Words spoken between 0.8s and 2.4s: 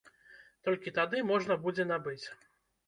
тады можна будзе набыць.